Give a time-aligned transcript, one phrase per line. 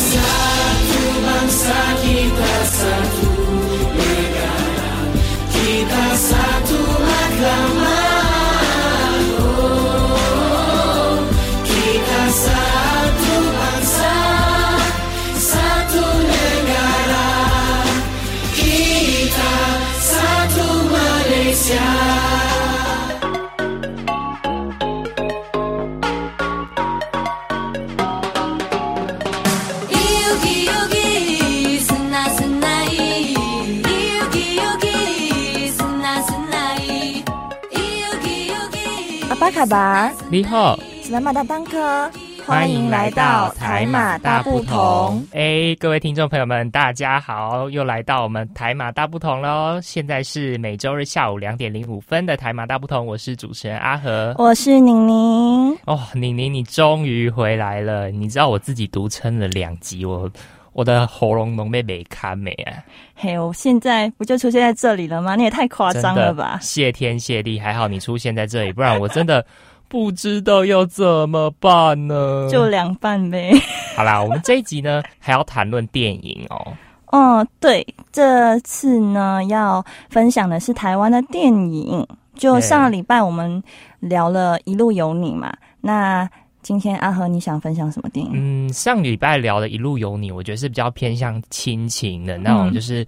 [0.00, 0.39] side
[39.60, 42.10] 卡巴，你好，是马大当科，
[42.46, 45.22] 欢迎来到台马大不同。
[45.32, 49.78] 哎，各位听众朋友们，大家好，又来到我们台马大不同喽。
[49.82, 55.76] 现在是每周日下午两点零五分的台马大不同，我是主持人阿和，我是宁宁。
[55.84, 58.10] 哦，宁宁，你终于回来了。
[58.10, 60.26] 你知道我自己独撑了两集，我
[60.72, 62.72] 我的喉咙都被没看没啊。
[63.14, 65.36] 嘿，我现在不就出现在这里了吗？
[65.36, 66.58] 你也太夸张了吧！
[66.62, 69.44] 谢天谢地，还好你出现在这里，不然我真的
[69.88, 72.48] 不知道要怎么办呢。
[72.50, 73.52] 就凉拌呗。
[73.96, 76.72] 好啦，我们这一集呢还要谈论电影哦。
[77.12, 82.06] 哦，对，这次呢要分享的是台湾的电影。
[82.36, 83.62] 就上个礼拜我们
[83.98, 86.26] 聊了一路有你嘛，那
[86.62, 88.32] 今天阿和你想分享什么电影？
[88.34, 93.06] 嗯，上礼拜聊的一路有你，我觉得是比较偏向亲情的那种，就是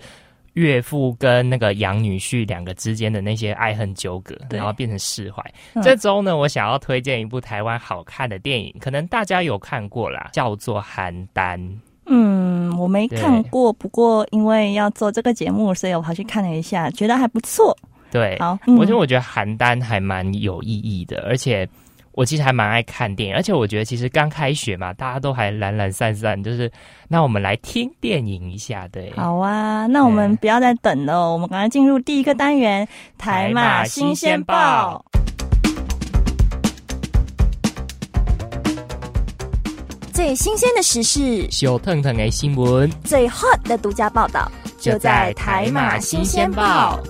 [0.55, 5.43] 岳父跟那个养女婿两个之间的那些爱恨纠葛，然后变成释怀。
[5.83, 11.59] 这周呢，我想要推荐一部台湾好看的电影，可能大家有看过啦，叫做《邯郸》。
[12.07, 17.77] 嗯，我没看过，不过因为要做这个节目，所以我跑去看了一下，觉得还不错。
[18.11, 21.67] 对，好，我觉得我觉得邯郸还蛮有意义的，而且
[22.15, 26.71] 我其实还蛮爱看电影，而且我觉得其实刚开学嘛，大家都还懒懒散散，就是
[27.09, 32.87] 那我们来听电影一下，对，好啊，那我们不要再等了，我们赶快进入第一个单元——
[33.17, 35.03] 台马新鲜报，
[40.13, 47.01] 最新鲜的时事，小腾腾的新闻，最 hot 的独家报道，就在台马新鲜报。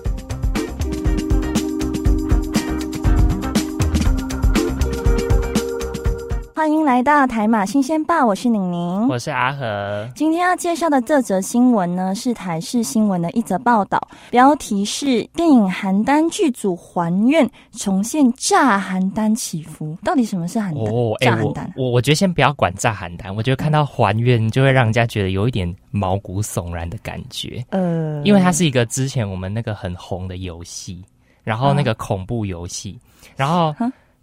[6.55, 10.07] 欢迎来到台马新鲜报，我是宁宁，我是阿和。
[10.15, 13.99] 今天要介绍的这则新闻呢，是台视新闻的一则报道，
[14.31, 19.97] 标题是“电影邯郸剧组还愿重现炸邯郸起伏”。
[20.05, 21.15] 到底什么是邯郸？
[21.15, 21.67] 哦，炸邯郸？
[21.75, 27.65] 我我觉得先不要管炸邯郸，我觉得看到还愿就会让人家觉得有一点毛骨悚然的感觉。
[27.71, 31.03] 呃，因为它是一个之前我们那个很红的游戏，
[31.43, 32.99] 然后那个恐怖游戏，
[33.37, 33.75] 然后。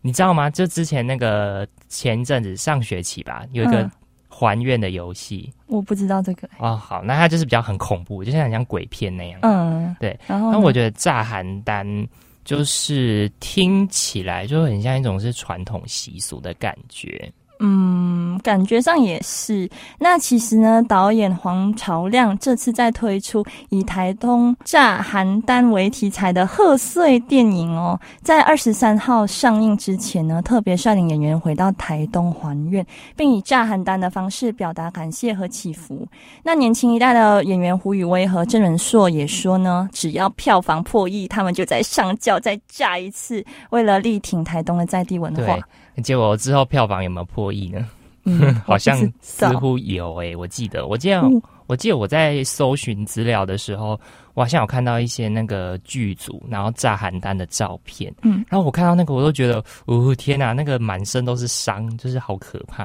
[0.01, 0.49] 你知道吗？
[0.49, 3.89] 就之前那个前一阵子上学期吧，有一个
[4.29, 6.75] 还愿的游戏，我不知道这个哦。
[6.75, 9.39] 好，那它就是比较很恐怖，就像很像鬼片那样。
[9.43, 10.17] 嗯，对。
[10.27, 12.07] 然后，那我觉得炸邯郸
[12.45, 17.31] 就是听起来就很像一种是传统习俗的感觉。
[17.61, 19.69] 嗯，感觉上也是。
[19.99, 32.85] 那其实呢，导演黄朝亮这次在推出以台东炸邯郸为题材的贺岁电影哦，在二十三号上映之前呢，特别率领演员回到台东还愿，
[33.17, 36.07] 并以炸邯郸的方式表达感谢和祈福。
[36.41, 45.59] 那年轻一代的演员胡宇威和郑仁硕也说呢，只要票房破亿，他们就在上轿再炸一次，为了力挺台东的在地文化。
[46.01, 47.87] 结果之后票房有没有破亿呢？
[48.25, 51.21] 嗯， 好像似乎有诶，我记得，我记得，
[51.67, 53.99] 我记得我在搜寻资料的时候，
[54.33, 62.83] 我好像有看到一些那个剧组然后炸邯郸的照片，嗯，然后我看到那个我都觉得，哦天哪，那个满身都是伤，就是好可怕。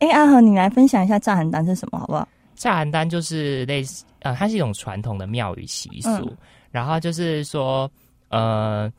[0.00, 2.28] 哎，阿和，你来分享一下炸邯郸是什么好不好？
[2.56, 6.36] 炸邯郸就是类似，呃，它是一种传统的庙宇习俗，
[6.70, 7.90] 然后就是说，
[8.30, 8.92] 呃。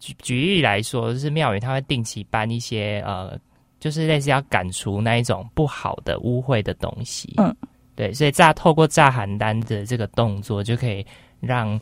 [0.00, 3.38] 举举例来说，就是庙宇它会定期搬一些呃，
[3.78, 7.34] 就是类似要赶除那一种不好的污秽的东西。
[7.36, 7.54] 嗯，
[7.94, 11.04] 对，所以炸透过炸邯郸的这个动作，就可以
[11.38, 11.78] 让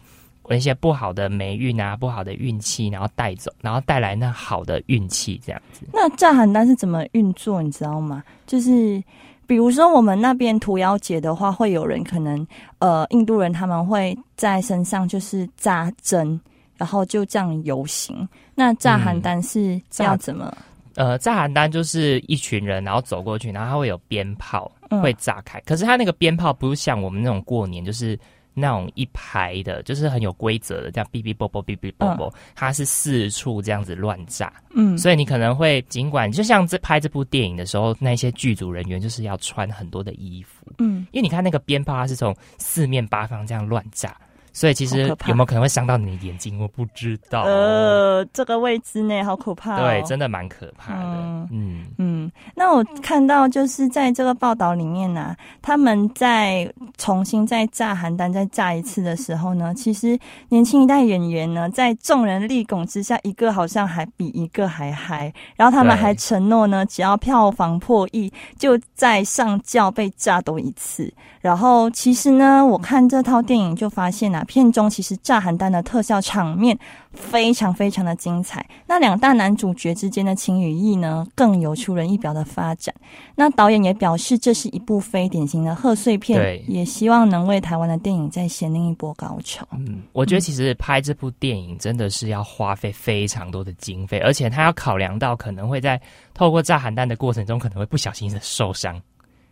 [0.48, 5.87] 那些不好的霉运啊、不好的运气，然后带走，然后带来那好的运气，这样子。
[5.93, 7.62] 那炸邯郸是怎么运作？
[7.62, 8.25] 你知道吗？
[8.46, 9.02] 就是
[9.46, 12.44] 比如说我们那边屠妖节的话，会有人可能
[12.81, 16.40] 呃，印度人他们会在身上就是扎针。
[16.78, 18.26] 然后就这样游行。
[18.54, 20.56] 那炸邯郸是要怎么？
[20.94, 24.70] 呃，炸邯郸就是一群人，然后走过去，然后它会有鞭炮
[25.02, 25.60] 会炸开。
[25.60, 28.19] 可是它那个鞭炮不是像我们那种过年，就是
[28.52, 44.16] 那种一排的，就是很有规则的，这样哔哔啵啵哔哔啵啵，它是四处这样子乱炸，嗯，所以你可能会尽管就像这拍这部电影的时候，那些剧组人员就是要穿很多的衣服，嗯，因为你看那个鞭炮，它是从四面八方这样乱炸。
[44.58, 46.58] 所以其实有没有可能会伤到你的眼睛？
[46.60, 47.43] 我不知道。
[47.43, 49.78] 呃，这个位置呢，好可怕、哦。
[49.78, 50.99] 对，真的蛮可怕的。
[51.05, 60.19] 嗯嗯嗯，那我看到就是在这个报道里面呢、他们在重新再炸邯郸再炸一次的时候呢，其实
[60.49, 71.14] 年轻一代演员呢，在众人力拱之下，一个好像还比一个还嗨，然后他们还承诺呢，只要票房破亿，就再上轿被炸多一次。
[71.40, 76.76] 然后其实呢，我看这套电影就发现啊，片中其实炸邯郸的特效场面
[77.12, 78.66] 非常非常的精彩。
[78.86, 82.92] 那两大男主角之间的情与义呢，更有出人意表的发展。
[83.36, 89.68] 那导演也表示，这是一部非典型的贺岁片，也希望能为台湾的电影再掀另一波高潮。
[89.72, 96.00] 嗯，我觉得其实拍这部电影真的是要花费非常多的经费，而且他要考量到可能会在
[96.32, 98.98] 透过炸邯郸的过程中，可能会不小心的受伤。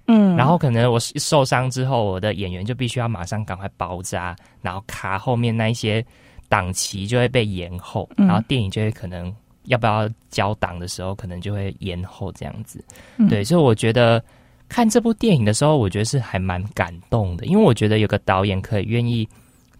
[0.08, 6.04] 嗯，然后可能我受伤之后，我的演员就必须要马上赶快包扎，然后卡后面那一些
[6.48, 8.26] 档期就会被延后，嗯。
[8.26, 12.84] 然后电影就会可能要不要交档的时候，可能就会延后这样子。
[13.16, 13.28] 嗯。
[13.28, 14.22] 对，所以我觉得
[14.68, 19.28] 看这部电影的时候，我觉得是还蛮感动的，因为我觉得有个导演可以愿意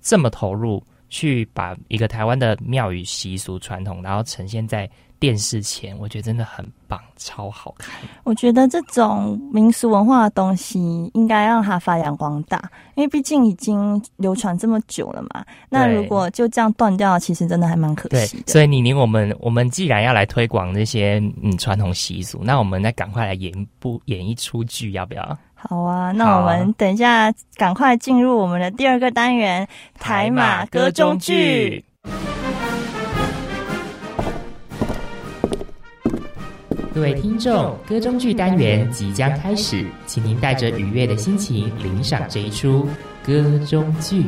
[0.01, 7.95] 这么投入去把一个台湾的庙宇习俗传统，然后呈现在电视前，我觉得真的很棒，超好看。
[8.25, 12.63] 我觉得这种民俗文化的东西应该让它发扬光大，
[12.95, 15.45] 因为毕竟已经流传这么久了嘛。
[15.69, 18.53] 那如果就这样断掉，其实真的还蛮可惜，的。
[18.53, 25.39] 所以你宁我们我们既然要来推广这些嗯传统习俗，那我们再赶快来演一部演一出剧，要不要？
[25.55, 29.67] 好啊，那我们等一下赶快进入我们的第二个单元——
[29.99, 31.83] 台马歌中剧。。
[36.97, 42.89] 各位听众，歌中剧单元即将开始，请您带着愉悦的心情领赏这一出
[43.23, 44.25] 歌中剧。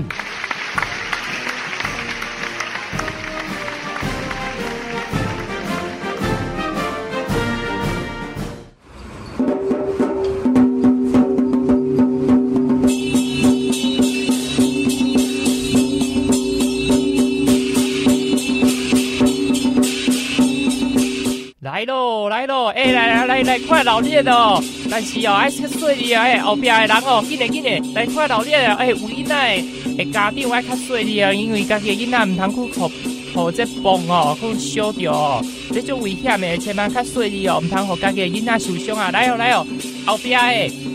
[23.67, 24.63] 来来来来，快老练哦！
[24.91, 28.77] 但是哦，爱较细腻啊，哎，后壁的人哦，紧嘞紧嘞，来快老练啊！
[28.79, 29.65] 哎，有囡仔的，
[29.99, 32.91] 诶，家长爱较细腻啊，因为家己的囡仔毋通去互
[33.35, 39.11] 互这崩哦，去烧着哦，这种危险的，千万较细腻哦，毋通互家己的囡仔受伤啊！
[39.11, 39.67] 来哦来哦，
[40.07, 40.39] 后壁的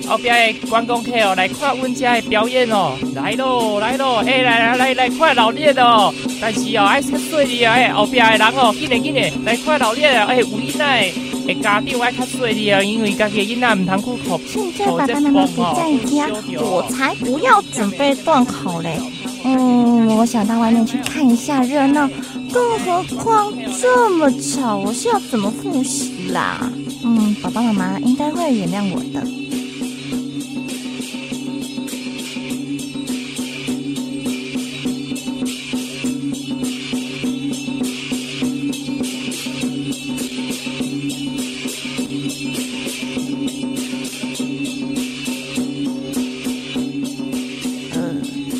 [0.08, 2.98] 后壁的观光客哦，来看阮家的表演哦！
[3.16, 4.24] 来咯来咯！
[4.26, 6.14] 哎、来来来来，快老练哦！
[6.42, 10.26] 但是哦，爱较细腻啊，哎，后壁的人哦，紧嘞紧嘞，来快老练啊！
[10.30, 11.12] 哎，有囡仔
[11.62, 16.28] 家长爱较细腻啊，因为家己囡仔唔通去互现在爸爸妈妈不在家，
[16.60, 19.00] 我才不要准备断考嘞。
[19.44, 22.10] 嗯，我想到外面去看一下热闹，
[22.52, 23.52] 更何况
[23.82, 26.72] 这么吵，我是要怎么复习啦？
[27.04, 29.43] 嗯，爸爸妈妈应该会原谅我的。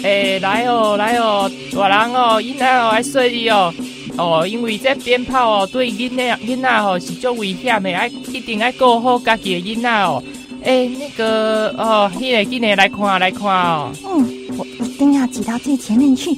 [0.04, 3.74] 诶、来哦，来哦，大人哦，囡仔哦，爱细腻哦。
[4.18, 10.22] 哦，因为这鞭炮哦，对囡仔囡仔哦是足危险的，爱一定爱顾好家己的囡仔哦。
[10.64, 13.92] 诶、那个哦，迄个，今日来看来看哦。
[14.06, 16.30] 嗯，我一定要挤到最前面去。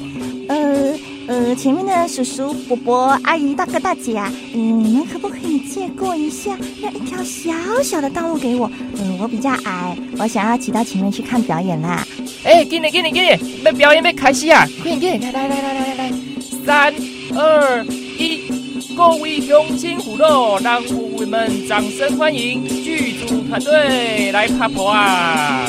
[0.48, 0.93] 呃
[1.27, 8.69] 呃，前面的叔叔、伯伯、阿姨、大哥、大姐啊，嗯，你们可不可以借过一下那一条小小的道路给我？
[9.01, 12.05] 嗯，我比较矮，我想要挤到前面去看表演啦。
[12.45, 14.69] 诶、今日今日今日，要表演要开始啊！
[14.83, 16.11] 快点快点，来来来来来来来，
[16.63, 16.93] 三
[17.35, 17.83] 二
[18.19, 18.43] 一，
[18.95, 25.67] 各位乡亲父老，让我们掌声欢迎剧组团队来拍婆啊！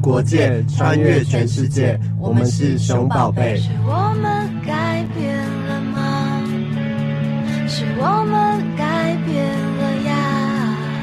[0.00, 3.56] 国界穿越全世界，我们是熊宝贝。
[3.56, 6.42] 是我们改变了吗？
[7.68, 9.44] 是我们改变
[9.76, 10.12] 了呀。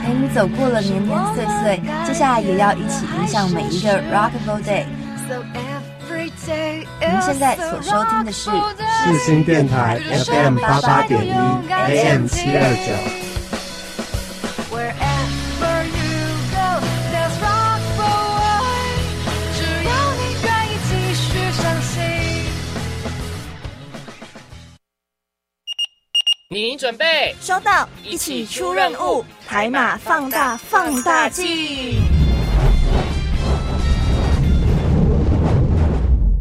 [0.04, 4.86] 陪你走过了年年岁岁，接下来也要一起迎向每一个 Rockable Day。
[7.00, 11.32] 您现在所收听的是四新电台 FM 八八点一
[11.70, 13.27] AM 七二九。
[26.88, 31.46] 准备收到，一起出任务，台马放大放大镜。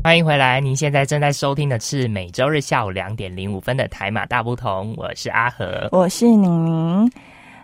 [0.04, 5.88] 欢迎回来，您现在正在收听的是每周日下午两点零五分的台马大不同，我是阿和。
[5.90, 7.10] 我是宁宁。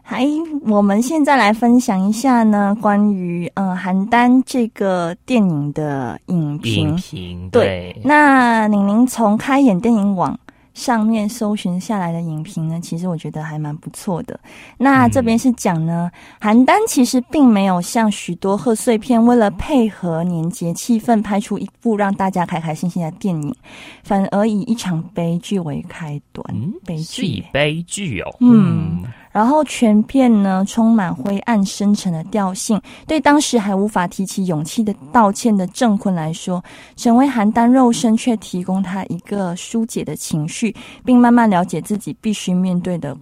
[0.05, 0.27] 还，
[0.67, 6.89] 我们现在来分享一下呢，关于呃邯郸这个电影的影评。
[6.89, 10.37] 影评对，那宁宁从开演电影网
[10.75, 14.39] 上面搜寻下来的影评呢，其实我觉得还蛮不错的。
[14.79, 16.11] 那这边是讲呢，
[16.41, 23.55] 邯郸其实并没有像许多贺岁片为了配合年节气氛拍出一部让大家开开心心的电影，
[24.03, 26.45] 反而以一场悲剧为开端。
[26.55, 27.45] 嗯，悲剧。
[27.53, 28.37] 悲剧哦。
[28.41, 36.63] 嗯然后全片呢充满灰暗深沉的调性，对当时还无法提起勇气的道歉的郑坤来说，
[36.95, 40.75] 成为邯郸肉身却提供他一个疏解的情绪，
[41.05, 43.17] 并慢慢了解自己必须面对的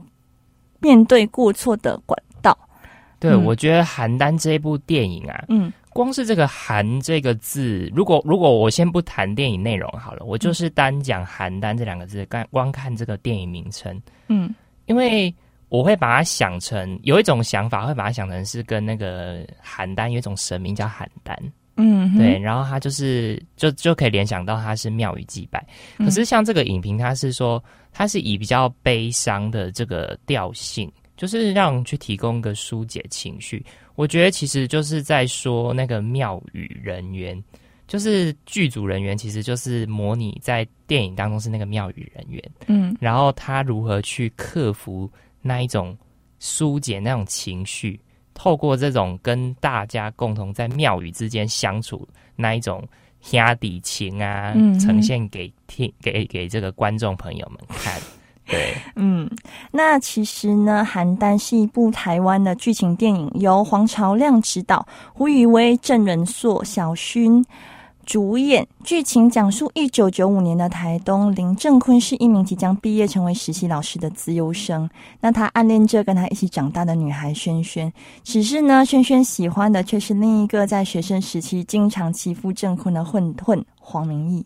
[0.81, 2.59] 面对过错的管道。
[3.19, 3.45] 对，嗯。
[3.45, 5.73] 我觉得邯郸这一部电影啊，嗯。
[5.93, 14.55] 光是这个“邯”这个字，如果如果我先不谈电影内容好了，我就是单讲“邯郸”这两个字，光光看这个电影名称，嗯。
[14.87, 15.35] 因为
[15.71, 21.35] 我会把它想成有一种想法，会把它想成是跟那个邯郸有一种神明叫邯郸，
[21.77, 25.65] 嗯，对，然后他就是就就可以联想到他是庙宇祭拜。
[25.97, 26.05] 嗯。
[26.05, 27.63] 可是像这个影评，它是说
[27.93, 33.65] 它是以比较悲伤的这个调性，就是让人去提供一个疏解情绪。
[33.95, 37.43] 我觉得其实就是在说那个庙宇人员，
[37.87, 42.97] 就是剧组人员，其实就是模拟在电影当中是那个庙宇人员，嗯。
[43.01, 45.11] 然后他如何去克服
[45.43, 45.97] 那一种
[46.39, 48.01] 疏解那种情绪，
[48.35, 52.87] 透过这种跟大家共同在庙宇之间相处那一种
[53.21, 58.01] 兄弟情啊，嗯呈现给听给给这个观众朋友们看。
[58.47, 59.31] 对， 嗯，
[59.71, 67.45] 那其实呢，《邯郸》是一部台湾的剧情电影，由黄朝亮执导，胡宇威、郑仁硕、小薰
[68.05, 68.67] 主演。
[68.83, 74.89] 剧情讲述一九九五年的台东，林正坤是一名即将毕业成为实习老师的资优生。
[75.21, 77.93] 那他暗恋着跟他一起长大的女孩萱萱，
[78.25, 84.45] 只是呢，萱萱喜欢的却是另一个在学生时期经常欺负郑坤的混混黄明义。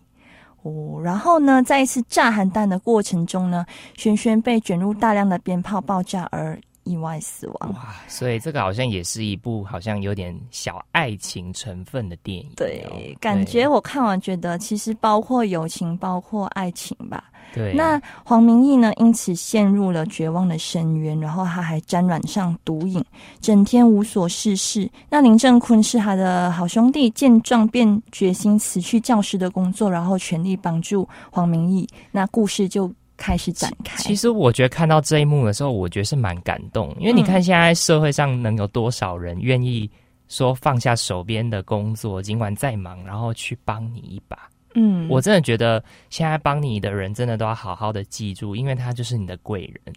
[0.62, 3.64] 哦，然后呢，在一次炸邯郸的过程中呢，
[3.96, 7.72] 萱萱被卷入大量的鞭炮爆炸而意外死亡。
[7.74, 12.54] 哇，所以这个好像也是一部好像有点小爱情成分的电影哦。
[12.56, 17.24] 对，感觉我看完觉得其实包括友情，包括爱情吧。
[17.52, 23.04] 对，那黄明义呢，因此陷入了绝望的深渊，然后他还沾染上毒瘾，
[23.40, 24.90] 整天无所事事。
[25.08, 31.88] 那林正坤是他的好兄弟，见状便决心辞去教师的工作，然后全力帮助黄明义。
[32.10, 33.96] 那故事就开始展开。
[34.02, 39.90] 其实我觉得看到这一幕的时候，我觉得是蛮感动，因为你看现在社会上能有多少人愿意
[40.28, 44.48] 说放下手边的工作，尽管再忙，然后去帮你一把。
[44.74, 49.94] 嗯，我真的觉得现在帮你的人真的都要好好的记住，因为他就是你的贵人。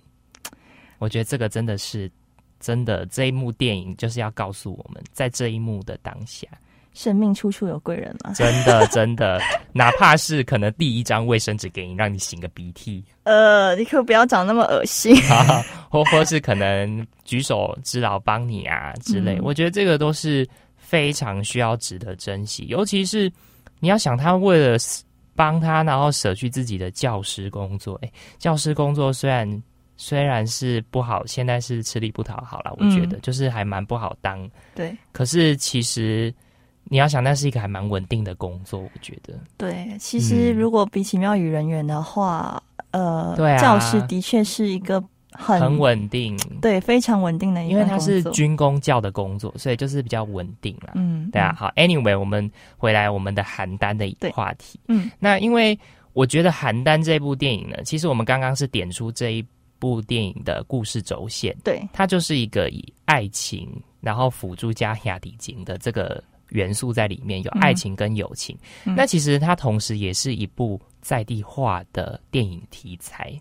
[1.00, 2.12] 我觉得这个真的是
[2.60, 6.48] 真的，这一幕电影就是要告诉我们，在这一幕的当下，
[6.98, 8.34] 生命处处有贵人嘛。
[8.34, 9.40] 真的真的，
[9.72, 15.16] 哪怕是可能第一张卫生纸给你，让你擤个鼻涕，呃，你可不要长那么恶心。
[15.30, 22.66] 啊，或或是可能举手之劳帮你啊之类，嗯我觉得这个都是非常需要值得珍惜。
[22.68, 23.32] 尤其是
[23.80, 24.76] 你要想，他为了
[25.36, 27.94] 帮他，然后舍去自己的教师工作。
[28.02, 29.48] 诶，教师工作虽然
[29.98, 34.50] 虽然是不好，现在是吃力不讨好了，我觉得、嗯就是还蛮不好当。
[34.74, 36.34] 对可是其实
[36.90, 39.34] 你要想，那是一个还蛮稳定的工作，我觉得。
[39.58, 40.58] 对，其实嗯。
[40.58, 43.58] 如果比起庙宇人员的话，呃，对啊。
[43.58, 50.94] 教师的确是一个很很稳定，对非常稳定的一因为它是军工教的工作，所以就是比较稳定啦。
[50.96, 54.32] 嗯，对啊，嗯，好，Anyway，我们回来我们的邯郸的对。
[54.32, 54.80] 话题。
[54.88, 55.12] 嗯。
[55.20, 55.78] 那因为
[56.14, 59.46] 我觉得《邯郸》这部电影呢，其实我们刚刚是点出这一
[59.78, 63.70] 部电影的故事轴线，对，它就是一个以爱情，
[64.02, 68.58] 然后辅助加亚迪金的这个元素在里面，有嗯爱情跟友情。
[68.86, 73.34] 嗯那其实它同时也是一部在地化的电影题材。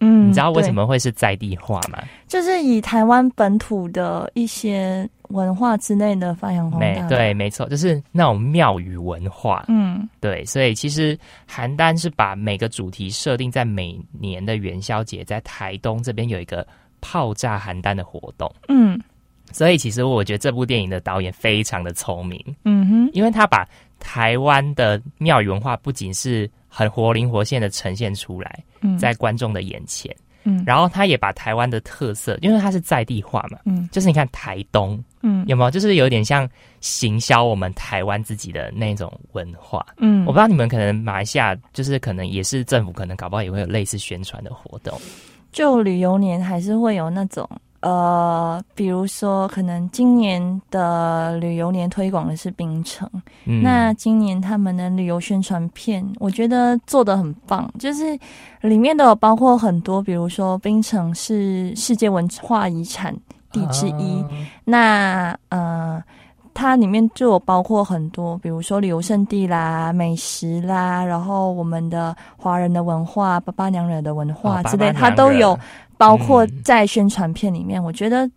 [0.00, 0.74] 嗯，你知道为什？
[0.74, 2.02] 么会是在地化吗？
[2.26, 9.64] 就是以台湾本土的一些文化之类的发扬光大。，对，没错，就是那种庙宇文化。
[9.68, 11.16] 嗯对，所以其实
[11.48, 16.66] 邯郸是把每个主题设定在每年的元宵节，在台东这边有一个
[17.00, 18.52] 炮炸邯郸的活动。
[18.68, 19.00] 嗯
[19.52, 23.66] 所以其实我觉得这部电影的导演非常的聪明，嗯哼，因为他把
[24.00, 30.62] 台湾的庙宇文化不仅是很活灵活现的呈现出来，嗯，在观众的眼前，嗯。
[30.66, 33.88] 然后他也把台湾的特色，因为它是在地化嘛，嗯。
[33.92, 35.44] 就是你看台东嗯。
[35.46, 36.48] 有没有，就是有点像
[36.80, 39.86] 行销我们台湾自己的那种文化。
[39.98, 40.26] 嗯。
[40.26, 45.00] 我不知道你们可能马来西亚就是可能也是政府可能搞不好也会有类似宣传的活动。
[45.52, 47.48] 就旅游年还是会有那种
[47.84, 53.06] 呃，比如说可能今年的旅游年推广的是冰城，
[53.44, 53.62] 嗯。
[53.62, 58.18] 那今年他们的旅游宣传片，我觉得做的很棒，就是
[58.62, 63.14] 里面都有包括很多，比如说冰城是世界文化遗产
[63.52, 64.28] 地之一，啊。
[64.64, 66.02] 那呃。
[66.56, 75.58] 它里面就有包括很多，比如说旅游胜地啦、美食啦，然后我们的华人的文化、巴巴娘惹的文化哦之类，它都有
[75.96, 77.82] 包括嗯在宣传片里面。
[77.82, 78.30] 我觉得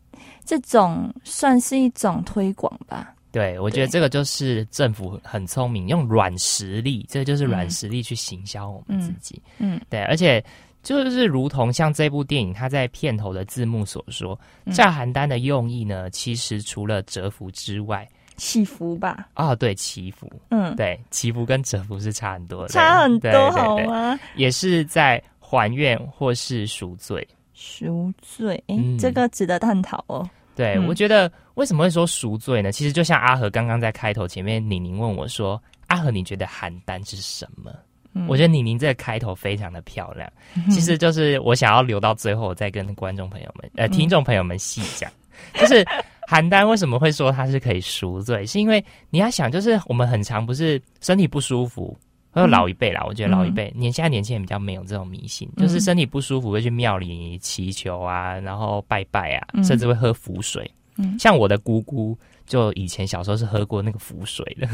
[0.45, 3.13] 这种算是一种推广吧。
[3.31, 9.39] 对，我觉得这个就是政府很聪明，用软实力，这个就是软嗯实力去行销我们自己。
[9.59, 10.43] 嗯对，而且
[10.81, 24.17] 就是如同像这部电影，它在片头的字幕所说，嗯炸邯郸的用意呢，其实除了折服之外，祈福吧，啊、对，祈福，嗯，对，祈福跟折服是差很多的，差很多好吗？
[24.35, 27.27] 也是在还愿或是赎罪。
[27.59, 30.29] 赎罪，诶嗯这个值得探讨哦。
[30.55, 32.71] 对，嗯我觉得为什么会说赎罪呢？
[32.71, 37.71] 其实就像阿和刚刚在开头前面，宁宁问我说：“阿和，你觉得邯郸是什么？”
[38.13, 40.31] 嗯我觉得宁宁这个开头非常的漂亮，
[40.69, 45.11] 其实就是我想要留到最后，再跟观众朋友们、呃听众朋友们细讲，
[45.59, 45.83] 就是
[46.27, 51.95] 邯郸为什么会说它是可以赎罪，是因为你要想，就是我们很常不是身体不舒服。
[52.31, 60.69] 或者老一辈啦，我觉得老一辈年现在年轻人比较没有这种迷信，嗯就是身体不舒服会去庙里祈求啊，然后拜拜啊，嗯甚至会喝符水。
[60.99, 64.67] 嗯像我的姑姑，就以前小时候是喝过那个符水的，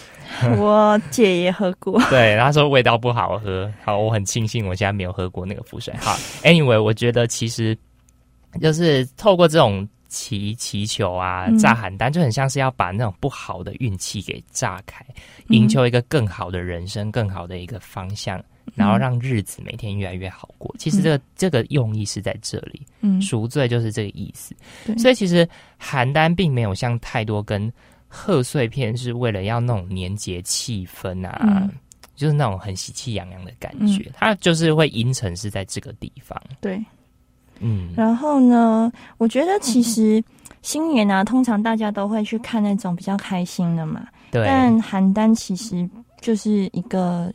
[0.56, 3.70] 我姐也喝过， 对，她说味道不好喝。
[3.84, 5.94] 好，我很庆幸我现在没有喝过那个符水。
[5.98, 7.76] 好，anyway，我觉得其实
[8.60, 15.04] 就是透过这种祈祈求啊嗯，炸邯郸，就很像是要把那种不好的运气给炸开，
[15.48, 18.42] 嗯营求一个更好的人生、更好的一个方向，
[18.74, 20.74] 然后让日子每天越来越好过。
[20.78, 24.56] 其实这个、这个用意是在这里，嗯赎罪就是这个意思。
[24.96, 25.46] 所以其实
[25.78, 27.70] 邯郸并没有像太多跟
[28.08, 31.70] 贺岁片是为了要那种年节气氛啊，嗯
[32.14, 34.10] 就是那种很喜气洋洋的感嗯觉。
[34.14, 36.40] 它就是会阴沉是在这个地方。
[36.62, 36.82] 对。
[37.60, 40.22] 嗯，然后呢，我觉得其实
[40.62, 45.88] 新年啊，通常大家都会去看那种比较开心的嘛，对，但邯郸其实
[46.20, 47.32] 就是一个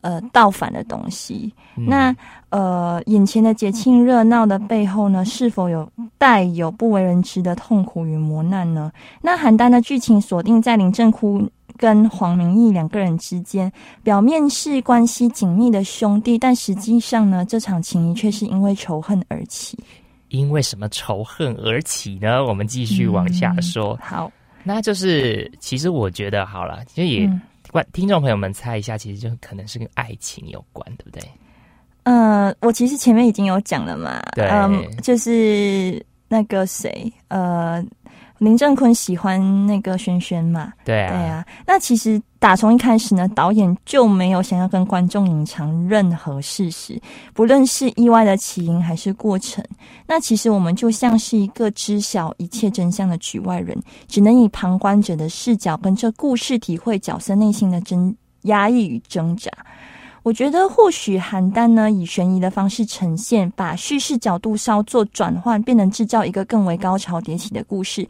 [0.00, 1.52] 呃倒反的东西。
[1.76, 2.16] 嗯那
[2.48, 8.90] 呃，眼前的节庆热闹的背后呢，是否有带有不为人知的痛苦与磨难呢？
[9.20, 13.70] 那邯郸的剧情锁定在林正窟跟黄明义两个人之间，
[14.02, 19.78] 表面是关系紧密的兄弟，但实际上呢，这场情谊却是因为仇恨而起。
[20.28, 22.44] 因为什么仇恨而起呢？
[22.44, 23.96] 我们继续往下说。
[24.02, 24.30] 好，
[24.64, 31.22] 那就是其实我觉得好了，就也嗯观、听众朋友们猜一下，其实就可能是跟爱情有关，对不对？
[32.02, 37.84] 呃，我其实前面已经有讲了嘛，对嗯，就是那个谁，呃，
[38.38, 47.00] 林正坤喜欢那个轩轩嘛，对啊，对啊，那其实打从一开始呢，导演就没有想要跟观众隐藏任何事实，
[47.32, 49.64] 不论是意外的起因还是过程。
[50.06, 59.50] 那其实我们就像是一个知晓一切真相的局外人，只能以旁观者的视角跟这故事体会角色内心的真压抑与挣扎。
[60.26, 68.04] 我觉得或许邯郸呢以悬疑的方式呈现，把叙事角度稍作转换，便能制造一个更为高潮迭起的故事。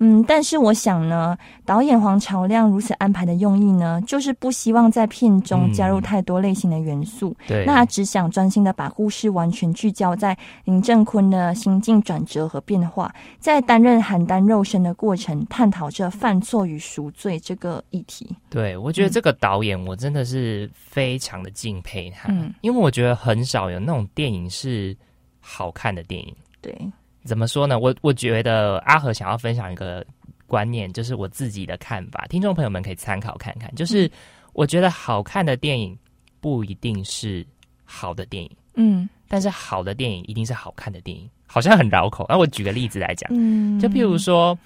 [0.00, 18.28] 嗯，但是我想呢，导演黄朝亮如此安排的用意呢，就是不希望在片中加入太多类型的元素，对，那他只想专心的把故事完全聚焦在林正坤的心境转折和变化，在担任邯郸肉身的过程，探讨着犯错与赎罪这个议题。
[18.50, 24.94] 对，我觉得这个导演我真的是非常的敬佩他，嗯因为我觉得很少有那种电影是
[25.38, 26.34] 好看的电影。
[26.60, 26.76] 对，
[27.24, 27.78] 怎么说呢？
[27.78, 30.04] 我我觉得阿和想要分享一个
[30.46, 33.72] 观念，就是我自己的看法，听众朋友们可以参考看看。
[33.74, 34.10] 就是
[34.52, 35.96] 我觉得好看的电影
[36.40, 37.46] 不一定是
[37.84, 42.26] 好的电影，嗯但是好的电影一定是好看的电影，好像很绕口。
[42.28, 44.58] 那我举个例子来讲，嗯，就譬如说，嗯，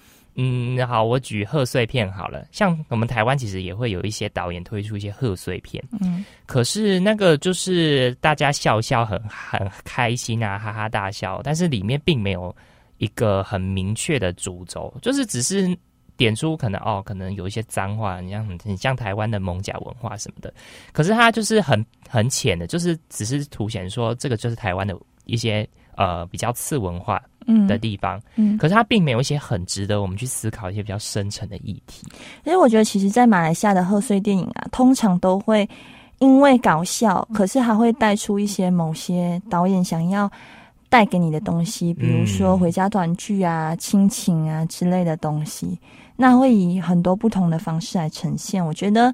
[0.85, 2.45] 好，我举贺岁片好了。
[2.51, 6.25] 像我们台湾其实也会有一些导演推出一些贺岁片，嗯。
[6.45, 12.55] 可是那个就是大家笑笑很很开心啊，哈哈大笑，但是里面并没有
[12.97, 15.77] 一个很明确的主轴，就是只是
[16.17, 20.53] 点出可能哦，可能有一些脏话，你像你像台湾的蒙甲文化什么的，
[20.91, 25.67] 可是它就是很很浅的，就是只是凸显说这个就是台湾的一些
[25.97, 27.34] 呃比较次文化嗯
[27.67, 32.05] 的地方，嗯，可是它并没有一些很值得我们去思考一些比较深层的议题。
[32.43, 35.67] 因为我觉得，其实，在马来西亚的贺岁电影啊，通常都会
[36.19, 40.31] 因为搞笑，可是还会带出一些某些导演想要
[40.89, 45.77] 带给你的东西，比如说嗯回家短剧啊、亲情啊之类的东西。
[46.17, 48.65] 那会以很多不同的方式来呈现。
[48.65, 49.13] 我觉得，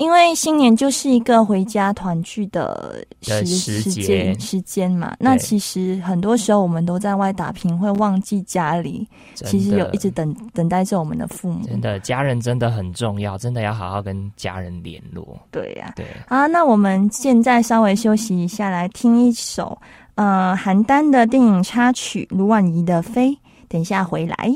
[0.00, 5.14] 因为新年就是一个回家团聚的的时时间时间嘛。
[5.20, 11.66] 那其实很多时候我们都在外打拼，会忘记家里，其实有一直等等待着我们的父母。
[11.66, 15.38] 真的家人真的很重要，真的要好好跟家人联络。
[15.50, 19.78] 对呀、对，啊，那我们现在稍微休息一下，来听一首
[20.14, 23.28] 呃邯郸的电影插曲卢婉仪的《飞》，
[23.68, 24.50] 等一下回来。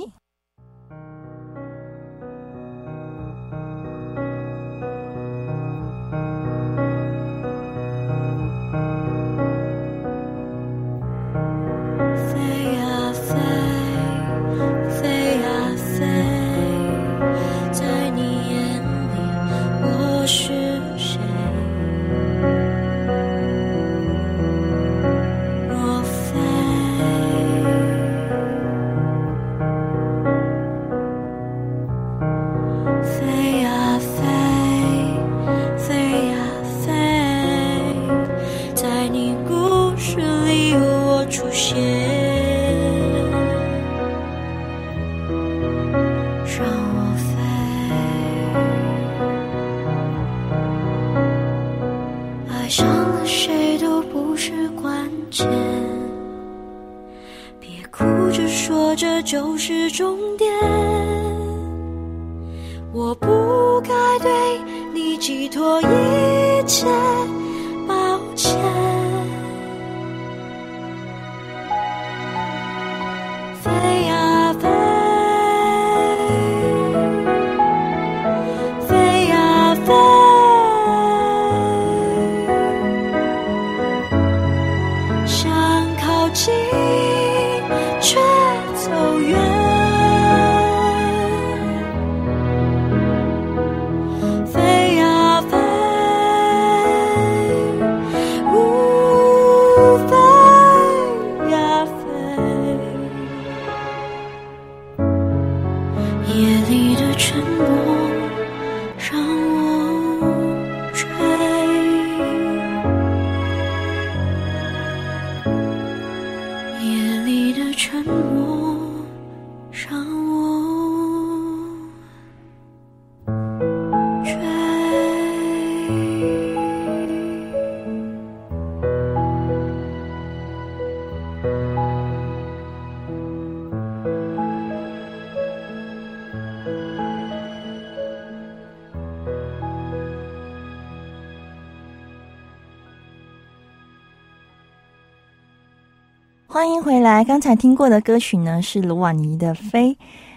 [147.25, 149.91] 来，刚才听过的歌曲呢是卢婉仪的《飞》。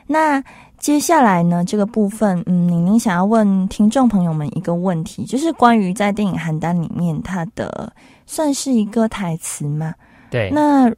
[0.08, 0.42] 那
[0.78, 7.92] 接下来呢这个部分，嗯，宁宁想要问听众朋友们一个问题，就是关于在电影《邯郸》里面，它的
[8.26, 9.94] 算是一个台词吗？
[10.30, 10.90] 对，那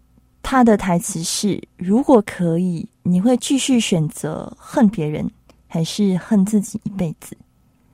[0.43, 5.27] 他的台词是：如果可以，你会继续选择恨别人，
[5.67, 7.35] 还是恨自己一辈子？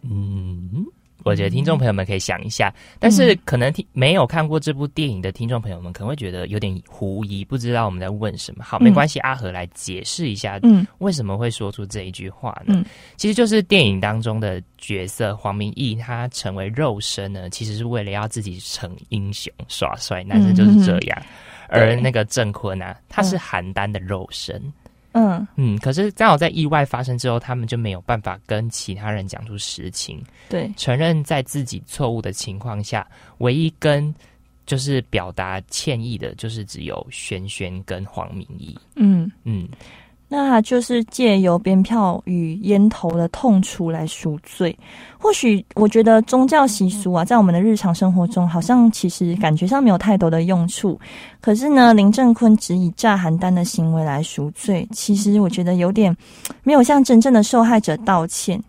[0.04, 0.86] 嗯，
[1.26, 8.64] 我觉得听众朋友们可以想一下，但是可能听没有看过这部电影的听众朋友们可能会觉得有点狐疑，不知道我们在问什么。
[8.64, 10.86] 好，没关系，阿和来解释一下，嗯。
[11.00, 12.76] 为什么会说出这一句话呢？
[12.78, 12.86] 嗯。
[13.18, 21.22] 其实就是电影当中的角色黄明义，他成为肉身呢，其实是为了要自己成英雄耍帅，男生就是这样。
[21.70, 24.74] 而那个郑坤啊，他是邯郸的肉身，嗯，
[25.56, 34.14] 嗯，可是刚好在意外发生之后，他们就没有办法跟其他人讲出实情，对，承认在自己错误的情况下，唯一跟
[34.66, 38.78] 就是表达歉意的，就是只有轩轩跟黄明义。
[38.96, 39.32] 嗯。
[39.44, 39.70] 嗯，
[40.28, 44.78] 那他就是借由鞭票与烟头的痛楚来赎罪。
[45.20, 51.00] 或许我觉得宗教习俗啊，在我们的日常生活中，好像其实感觉上没有太多的用处。
[51.40, 56.16] 可是呢，林正坤只以炸邯郸的行为来赎罪，其实我觉得有点
[56.64, 58.62] 没有向真正的受害者道歉，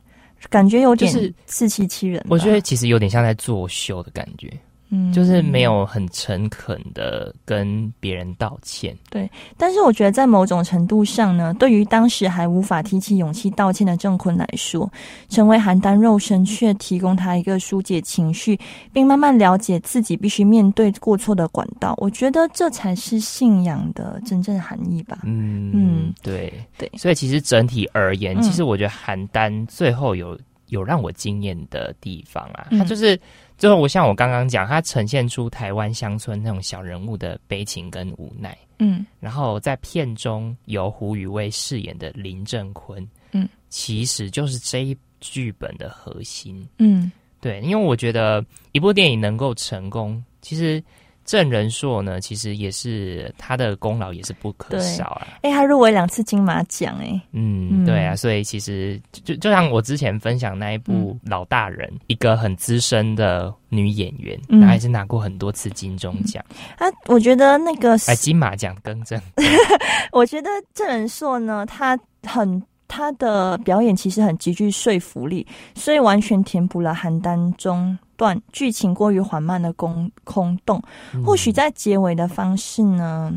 [0.50, 1.12] 感觉有点
[1.46, 2.26] 自欺欺人吧。
[2.30, 4.52] 我觉得其实有点像在作秀的感觉。
[4.88, 5.66] 嗯就是没。
[5.66, 8.96] 有很诚恳的跟别人道歉。
[9.10, 14.88] 对但是我觉得在某种程度上呢，对于当时还无法提起勇气道歉的郑坤来说，
[15.28, 18.56] 成为邯郸肉身却提供他一个疏解情绪，
[18.92, 21.94] 并慢慢了解自己必须面对过错的管道。
[21.96, 25.18] 我觉得这才是信仰的真正含义吧。
[25.24, 33.18] 嗯嗯对对所以其实整体而言，嗯其实我觉得邯郸最后有有让我惊艳的地方啊，嗯它就是
[33.58, 38.56] 最后我像我刚刚讲，它呈现出台湾乡村那种小人物的悲情跟无奈。
[38.78, 46.66] 嗯然后在片中由胡宇威饰演的林正坤，嗯，其实就是这一剧本的核心。
[46.78, 50.82] 嗯对，因为我觉得一部电影能够成功，其实
[51.26, 55.26] 郑仁硕呢，其实也是他的功劳也是不可少啊。
[55.42, 64.60] 哎、他入围两次金马奖，哎，嗯，嗯对啊，所以其实就就像我之前分享那一部《老大人》，一个很资深的女演员，嗯。
[64.60, 66.42] 然后还是拿过很多次金钟奖，
[66.78, 69.20] 啊，我觉得那个哎，金马奖更正。
[70.12, 80.82] 我觉得郑仁硕呢，他很他的表演其实很极具说服力，所以完全填补了邯郸中段剧情过于缓慢的空空洞。
[81.14, 83.32] 嗯或许在结尾的方式呢，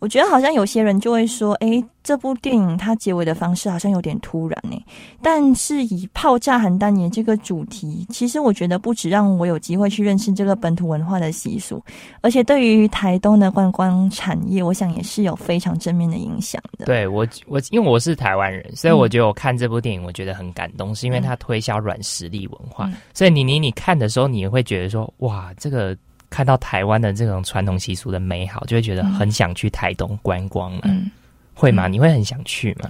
[0.00, 4.82] 我觉得好像有些人就会说，诶，这部电影它结尾的方式好像有点突然呢。
[5.22, 11.82] 但是以炮炸邯郸年这个主题，其实我觉得不止让我有机会去认识这个本土文化的习俗，
[12.22, 16.86] 而且对于台东的观光产业，我想也是有非常正面的影响的。
[16.86, 22.86] 对我，我因为我是台湾人，所以嗯我觉得我看这部电影，我觉得很感动，是因为它推销软实力文化。
[22.86, 25.94] 嗯所以你你你看的时候，你也会觉得说，哇，这个
[26.30, 31.10] 看到台湾的这种传统习俗的美好，就会觉得很想去台东观光了，嗯，
[31.52, 31.86] 会吗？
[31.88, 32.88] 嗯你会很想去吗？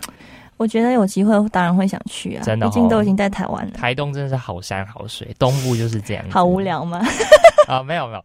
[0.57, 7.01] 我觉得有机会当然会想去啊，真的哦毕竟都已经在台湾了，台东真的是好山好水，东部就是这样，好无聊吗？
[7.67, 7.83] 啊！
[7.83, 8.25] 没有没有，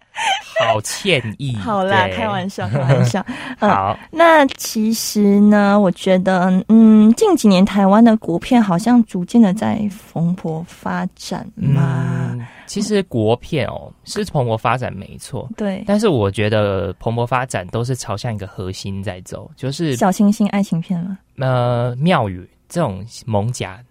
[0.65, 1.55] 好歉意。
[1.55, 3.23] 好啦，对开玩笑，开玩笑。
[3.59, 9.79] 嗯好，那其实呢，我觉得，嗯，近几年台湾的国片好像逐渐的在
[10.11, 12.31] 蓬勃发展嘛。
[12.33, 23.83] 嗯，其实国片哦是蓬勃发展没错，对，但是我觉得蓬勃发展都是朝向一个核心在走，就是小清新爱情片嘛，呃庙宇这种蒙甲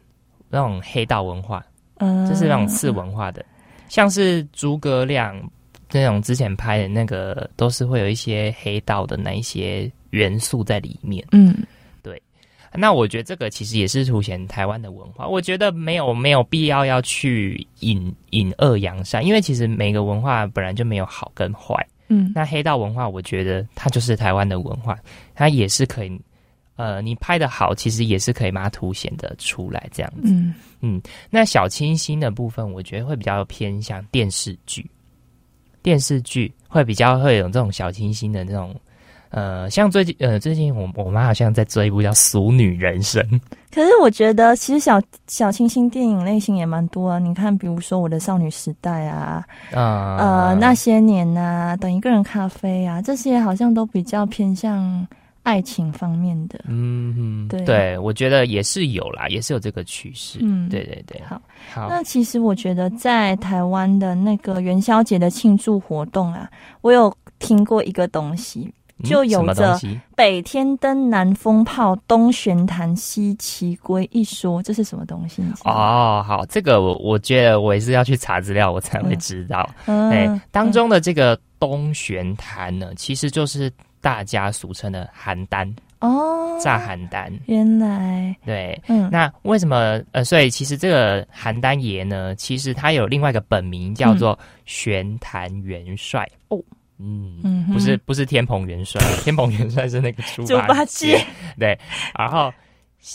[0.48, 1.64] 那种黑道文化，
[1.98, 3.44] 嗯，就是那种次文化的，
[3.88, 5.34] 像是诸葛亮
[5.92, 11.24] 那种之前拍的那个，都是会有一些黑道的那一些元素在里面。
[11.30, 11.56] 嗯，
[12.76, 15.26] 那我觉得这个其实也是凸显台湾的文化。
[15.26, 21.74] 我觉得没有没有必要要去引引恶扬善，因为其实每个文化本来就没有好跟坏。
[22.08, 24.98] 嗯，那黑道文化，我觉得它就是台湾的文化，
[25.34, 26.20] 它也是可以，
[26.76, 30.34] 呃，你拍的好，其实也是可以把它凸显的出来这样子。
[30.80, 34.88] 嗯，那小清新的部分，我觉得会比较偏向电视剧，
[35.82, 38.74] 电视剧会比较会有这种小清新的这种。
[39.34, 43.20] 呃，像最近呃，最近我我妈好像在追一部叫《俗女人生》，
[43.74, 47.18] 可是我觉得其实小小清新电影类型也蛮多啊。
[47.18, 55.04] 你看，比如说《我的少女时代》啊，啊呃，那些年呐、等一个人咖啡啊，这些好像都比较偏向
[55.42, 56.60] 爱情方面的。
[56.68, 60.38] 嗯嗯，对对，我觉得也是有啦，也是有这个趋势。
[60.42, 61.42] 嗯对对对，好，
[61.72, 66.48] 好，那其实我觉得在台湾的那个元宵节的庆祝活动啊，
[66.82, 68.72] 我有听过一个东西，
[69.04, 69.78] 就有着
[70.16, 75.42] 北天灯、南风炮、东玄坛、西奇龟一说，这是什么东西？
[75.64, 79.68] 哦，好，这个我我觉得我也是要去查资料，我才会嗯知道。
[79.86, 87.32] 嗯哎、当中的这个东玄坛呢，其实就是大家俗称的邯郸哦，炸邯郸。
[87.46, 96.58] 原来，对，嗯，那为什么呃，所以其实这个邯郸爷呢，其实他有另外一个本名叫做玄坛元帅哦。
[97.04, 101.22] 嗯，嗯不是不是天蓬元帅， 天蓬元帅是那个猪猪八戒，
[101.58, 101.78] 对，
[102.16, 102.52] 然后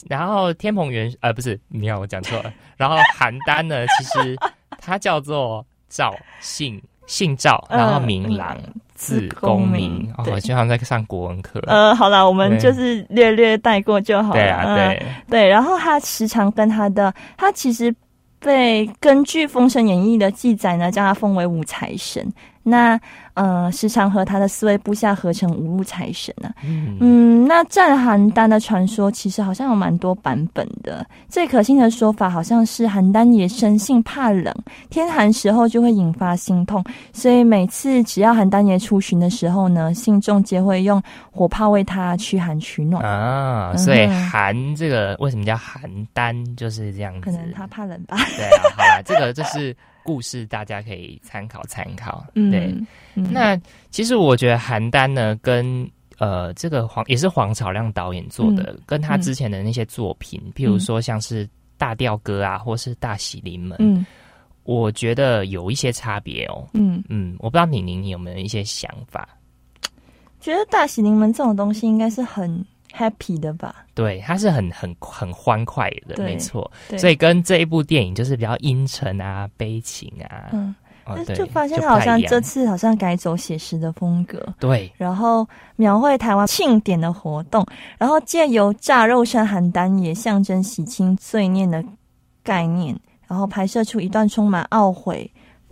[0.08, 4.38] 然后天蓬元呃不是，你看我讲错了，然后邯郸呢，其实
[4.80, 8.56] 他叫做赵姓 姓赵，嗯然后名郎，
[8.94, 10.04] 字公明。
[10.04, 10.34] 明，哦，对。
[10.34, 14.40] 我就好像在上国文课，呃，好了，我们就是略略带过就好了。
[14.40, 17.92] 对啊，嗯对，对，然后他时常跟他的，他其实
[18.40, 22.32] 被根据《封神演义》的记载呢，将他封为五财神。
[22.62, 23.00] 那
[23.40, 26.52] 呃时常和他的四位部下合成五路财神啊。
[26.62, 31.08] 嗯嗯，那战邯郸的传说其实好像有蛮多版本的。
[31.30, 34.54] 最可信的说法好像是邯郸爷生性怕冷，
[34.90, 36.84] 天寒时候就会引发心痛，
[37.14, 43.02] 所以每次只要邯郸爷出巡的时候呢，信众皆会用火炮为他驱寒取暖。
[43.06, 45.80] 啊，嗯所以哼邯这个为什么叫邯
[46.14, 47.22] 郸，就是这样子。
[47.22, 48.18] 可能他怕冷吧。
[48.36, 52.26] 对啊，好啦，这个就是故事，大家可以参考参考。
[52.34, 52.88] 嗯，对，嗯
[53.32, 53.60] 那
[53.90, 61.46] 其实我觉得邯郸呢，跟呃这个黄也是黄草亮导演做的，跟他之前的那些作品，譬如说像是
[61.78, 64.06] 《大调歌》啊，或是《大喜临门》，嗯
[64.64, 66.68] 我觉得有一些差别哦。
[66.74, 69.28] 嗯，嗯，我不知道宁宁你有没有一些想法？
[70.40, 72.64] 觉得大喜临门这种东西应该是很
[72.94, 73.84] happy 的吧？
[73.96, 76.72] 对，它是很很很欢快的，对没错。
[77.00, 80.76] 所以跟这一部电影就是比较阴沉啊、悲情啊，嗯，
[81.16, 84.42] 但是就发现他好像这次好像改走写实的风格。
[84.60, 87.66] 对然后描绘台湾庆典的活动，
[87.98, 91.84] 然后借由炸肉山邯郸也象征洗清罪孽的
[92.44, 92.98] 概念，
[93.28, 95.30] 然后拍摄出一段充满懊悔、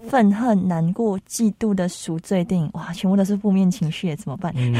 [0.07, 2.69] 愤恨、难过、嫉妒的赎罪电影。
[2.73, 4.53] 哇，全部都是负面情绪耶，怎么办？
[4.55, 4.75] 嗯，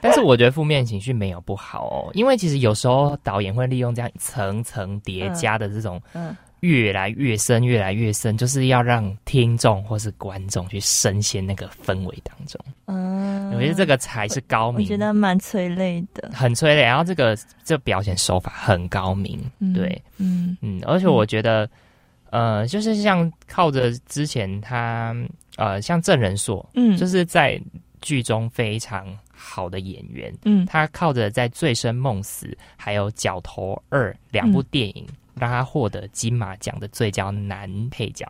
[0.00, 6.34] 但是我觉得负面情绪没有不好哦，因为其实有时候导演会利用这样层层叠加的这种嗯
[6.64, 12.58] 越来越深、越来越深，就是要让听众或是观众去深陷那个氛围当中。
[12.86, 16.30] 嗯，我觉得这个才是高明，我觉得蛮催泪的。
[16.32, 20.56] 很催泪，然后这个这表现手法很高明，嗯对，嗯。
[20.62, 21.68] 嗯，而且我觉得，
[22.30, 25.14] 呃，就是像靠着之前他
[25.56, 27.60] 呃，像郑仁硕，嗯，就是在
[28.00, 30.64] 剧中非常好的演员，嗯。
[30.64, 38.26] 他靠着在《醉生梦死》还有《角头二》两部电影，让他获得金马奖的最佳男配角。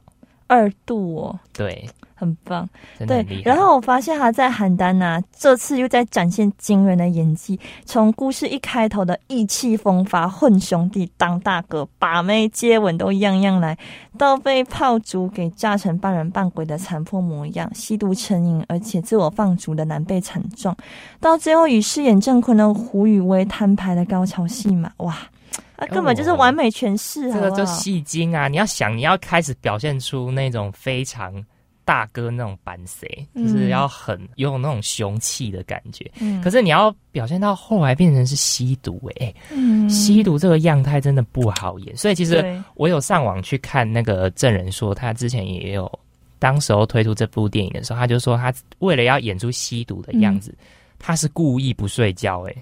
[0.47, 2.69] 二度哦，对，很棒。
[2.99, 3.51] 很厉，害。
[3.51, 7.59] 然后我发现他在邯郸呐，这次又在展现惊人的演技。
[7.87, 13.77] 从故事一开头的意气风发、混兄弟、当大哥、把妹、接吻都样样来，
[14.19, 20.77] 到被炮竹给炸成半人半鬼的残破模样，吸毒成瘾而且自我放逐的男被惨状，
[21.21, 25.17] 到最后与饰演郑坤的胡宇威摊牌的高潮戏码，哇！
[25.77, 28.49] 那根本就是完美诠释，这个就戏精啊！
[28.49, 31.45] 你要想，你要开始表现出那种非常
[31.85, 36.11] 大哥那种版谁，嗯就是要很有那种雄气的感觉。
[36.21, 41.97] 嗯可是你要表现到后来变成是吸毒、欸，嗯吸毒这个样态真的不好演。
[41.97, 42.45] 所以其实
[42.75, 45.91] 我有上网去看那个证人说，他之前也有，
[46.39, 50.55] 当时候推出这部电影的时候，他就说他为了要演出吸毒的样子，
[50.99, 52.57] 他是故意不睡觉、欸，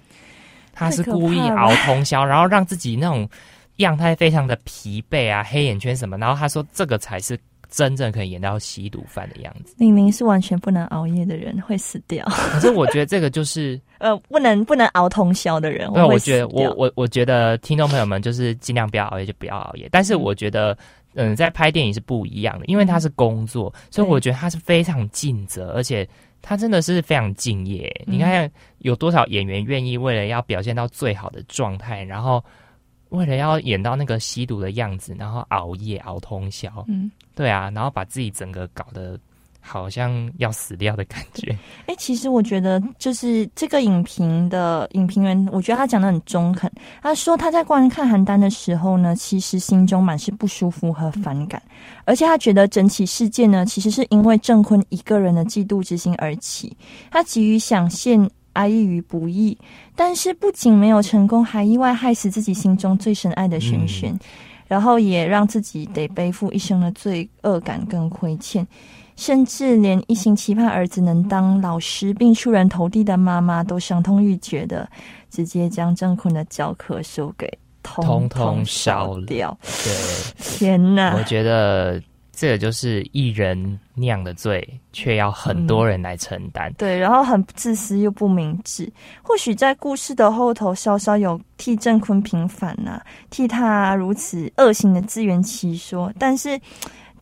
[0.72, 3.28] 他是故意熬通宵，然后让自己那种
[3.76, 7.38] 样态非常的疲惫啊， 黑眼圈什么，然后他说这个才是
[7.70, 9.74] 真正可以演到吸毒犯的样子。
[9.78, 12.24] 明明是完全不能熬夜的人，会死掉。
[12.26, 13.80] 可是我觉得这个就是。
[13.98, 20.76] 呃，不能不能熬通宵的人，没有，会我觉得我我我觉得听众朋友们就是尽量不要熬夜就不要熬夜，但是我觉得。
[21.14, 26.08] 嗯，在拍电影是不一样的，因为他是工作，所以我觉得他是非常尽责，而且
[26.42, 27.88] 他真的是非常敬业。
[28.06, 28.14] 嗯。
[28.14, 32.44] 你看有多少演员愿意为了要表现到最好的状态，然后
[33.10, 39.18] 为了要演到那个吸毒的样子，然后熬夜熬通宵，嗯，对啊，然后把自己整个搞得
[39.64, 41.56] 好像要死掉的感觉。
[41.86, 46.70] 哎、其实我觉得就是这个影评的影评人，我觉得他讲的很中肯。
[47.00, 51.62] 他说他在观看邯郸的时候呢，其实心中满是不舒服和反感，
[52.04, 56.76] 而且他觉得整起事件呢，其实是因为郑坤一个人的嫉妒之心而起。
[57.10, 59.56] 他急于想陷阿义于不义，
[59.94, 64.14] 但是不仅没有成功，还意外害死自己心中最深爱的轩轩，
[64.66, 68.66] 然后也让自己得背负一生的罪恶感跟亏欠。
[69.16, 74.88] 甚至连一心期盼儿子能当老师并出人头地的妈妈都伤痛欲绝的，
[75.30, 77.46] 直接将郑坤的教科书给
[77.82, 79.56] 通通烧掉。
[79.62, 79.92] 对，
[80.38, 81.22] 天哪我！
[81.24, 82.00] 觉得
[82.32, 86.72] 这个就是一人酿的罪，却要很多人来承担。
[86.78, 88.90] 对，然后很自私又不明智。
[89.22, 93.00] 或许在故事的后头，稍稍有替郑坤平反呐、
[93.30, 96.58] 替他如此恶行的自圆其说，但是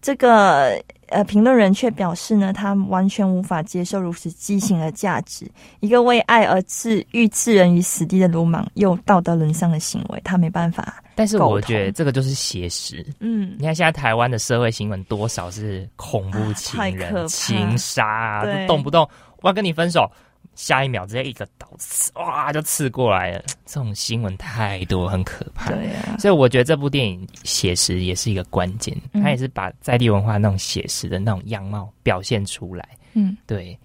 [0.00, 0.80] 这个
[1.10, 5.46] 呃评论人却表示呢，他完全无法接受如此畸形的价值，
[5.80, 11.02] 一个为爱而置欲置人于死地的鲁莽又道德沦丧的行为，他没办法。
[11.14, 13.04] 但是我觉得这个就是写实。
[13.20, 19.06] 嗯你看现在台湾的社会新闻多少是恐怖情人、情杀啊，动不动
[19.42, 20.10] 我要跟你分手，
[20.54, 23.42] 下一秒直接一个刀刺，哇就刺过来了。
[23.64, 25.70] 这种新闻太多，很可怕。
[25.70, 32.86] 对啊，所以我觉得这部电影写实也是一个关键，嗯它也是把在地文化那种写实的那种样貌表现出来。
[33.14, 33.78] 嗯，对，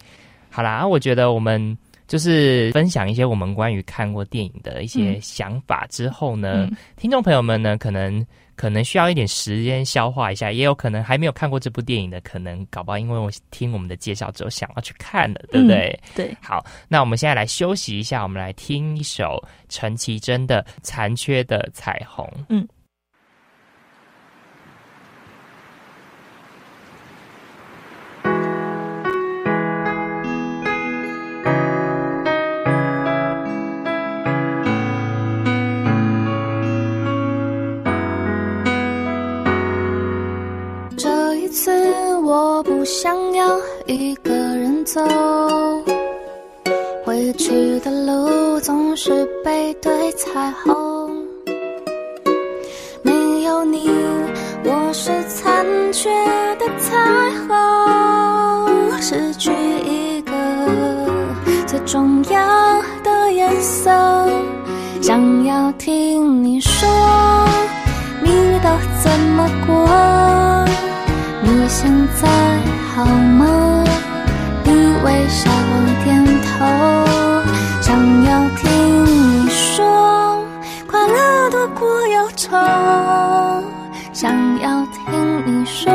[0.49, 1.77] 好啦，我觉得我们
[2.07, 8.25] 就是分享一些我们关于看过电影的一些嗯想法之后呢，嗯听众朋友们呢，可能
[8.55, 15.99] 可能需要一点时间消化一下，也有可能还没有看过这部电影的，可能搞不好因为我听我们的介绍之后想要去看了，对不对？
[16.15, 22.25] 对，好，那我们现在来休息一下，我们来听一首陈绮贞的《残缺的彩虹》。
[22.49, 22.67] 嗯。
[42.85, 43.57] 想要
[43.87, 45.01] 一个人走，
[47.03, 51.25] 回去的路总是背对彩虹。
[53.01, 53.89] 没有你，
[54.63, 56.11] 我是残缺
[56.59, 56.95] 的彩
[57.47, 59.51] 虹，失去
[59.83, 60.31] 一个
[61.65, 63.89] 最重要的颜色。
[65.01, 66.87] 想要听你说，
[68.21, 68.29] 你
[68.59, 68.69] 都
[69.03, 69.75] 怎么过？
[71.41, 72.27] 你现在
[72.95, 73.83] 好吗？
[74.63, 74.71] 你
[75.03, 75.51] 微笑
[76.05, 76.65] 点头，
[77.81, 80.41] 想要听你说，
[80.87, 82.55] 快乐多过忧愁。
[84.13, 84.31] 想
[84.61, 85.03] 要听
[85.45, 85.91] 你说，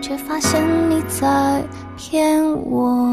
[0.00, 1.62] 却发现你在
[1.94, 3.06] 骗我。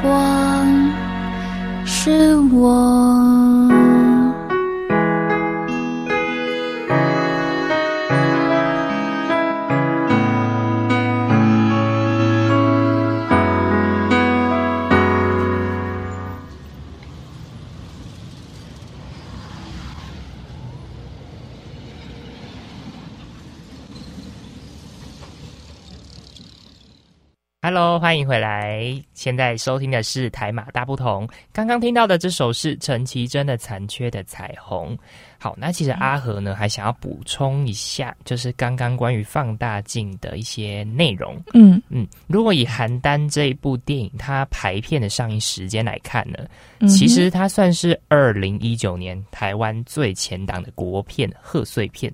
[0.00, 0.90] 光
[1.84, 3.49] 是我。
[27.72, 29.00] Hello，欢迎回来。
[29.14, 31.28] 现在收听的是台马大不同。
[31.52, 34.92] 刚刚听到的这首是陈绮贞的《残缺的彩虹》。
[35.38, 41.40] 好，那其实阿和呢还想要补充一下，就是刚刚关于放大镜的一些内容。
[41.54, 46.38] 嗯嗯，如果以《邯郸》这一部电影它排片的上映时间来看呢，
[46.80, 52.12] 嗯其实它算是二零一九年台湾最前档的国片贺岁片。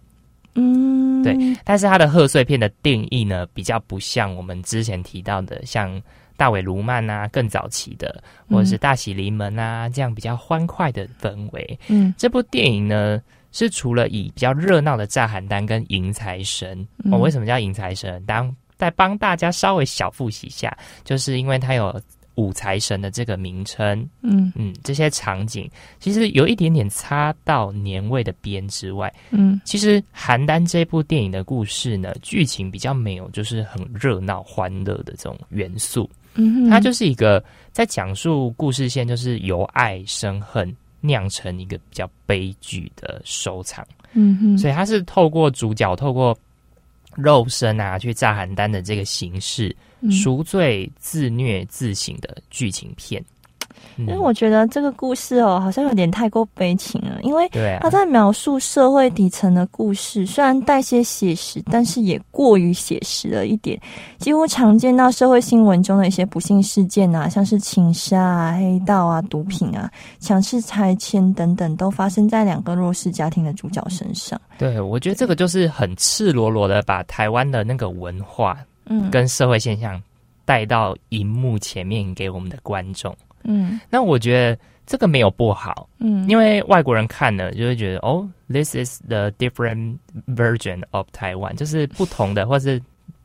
[0.56, 6.02] 嗯，对，但是它的贺岁片的定义呢，比较不像我们之前提到的，像
[6.36, 11.78] 大尾卢曼啊，更早期的，或者是大喜临门啊，这样比较欢快的氛围。
[11.88, 18.22] 嗯这部电影呢，是除了以比较热闹的炸邯郸跟迎财神，嗯哦，为什么叫迎财神？
[18.26, 21.98] 当再帮大家稍微小复习一下，就是因为它有
[22.36, 24.50] 五财神的这个名称，嗯。
[24.54, 25.68] 嗯，这些场景
[25.98, 29.60] 其实有一点点擦到年味的边之外，嗯。
[29.64, 43.86] 其实邯郸这部电影的故事呢，剧情比较没有就是很热闹欢乐的这种元素，嗯，它就是一个在讲述故事线，就是由爱生恨酿成一个比较悲剧的收场。
[44.12, 46.36] 嗯哼，所以它是透过主角透过
[47.16, 53.24] 肉身啊去炸邯郸的这个形式，嗯赎罪自虐自省的剧情片。
[53.98, 57.48] 因因为我觉得这个故事哦，好像有点太过悲情了，因为
[57.80, 63.80] 他，在描述社会底层的故事，虽然带些写实，但是也过于写实了一点。
[64.18, 69.90] 几乎常见到社会新闻中的一些不幸事件啊，像是情杀啊、黑道啊、毒品啊、
[70.20, 74.38] 强势拆迁等等，都发生在两个弱势家庭的主角身上。
[74.58, 80.02] 对我觉得这个就是很赤裸裸的把台湾的那个文化嗯，跟社会现象
[80.44, 83.14] 带到荧幕前面给我们的观众。
[83.44, 92.80] 嗯那我觉得这个没有不好，嗯，因为外国人看了就会觉得哦，this is the different version of Taiwan，就是不同的，或是